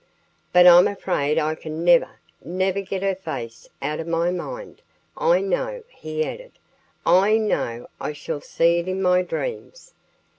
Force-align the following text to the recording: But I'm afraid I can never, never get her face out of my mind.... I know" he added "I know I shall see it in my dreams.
But 0.51 0.65
I'm 0.65 0.87
afraid 0.87 1.37
I 1.37 1.53
can 1.53 1.83
never, 1.85 2.17
never 2.43 2.81
get 2.81 3.03
her 3.03 3.13
face 3.13 3.69
out 3.83 3.99
of 3.99 4.07
my 4.07 4.31
mind.... 4.31 4.81
I 5.15 5.41
know" 5.41 5.83
he 6.03 6.23
added 6.25 6.53
"I 7.05 7.37
know 7.37 7.87
I 7.99 8.13
shall 8.13 8.41
see 8.41 8.79
it 8.79 8.87
in 8.87 8.99
my 8.99 9.21
dreams. 9.21 9.93